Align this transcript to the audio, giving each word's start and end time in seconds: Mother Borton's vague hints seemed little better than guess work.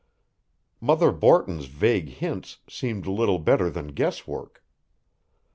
Mother 0.79 1.11
Borton's 1.11 1.65
vague 1.65 2.09
hints 2.09 2.57
seemed 2.67 3.05
little 3.05 3.37
better 3.37 3.69
than 3.69 3.89
guess 3.89 4.25
work. 4.25 4.63